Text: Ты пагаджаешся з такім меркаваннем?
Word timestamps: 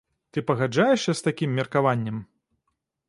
Ты 0.35 0.43
пагаджаешся 0.51 1.13
з 1.19 1.25
такім 1.27 1.53
меркаваннем? 1.59 2.17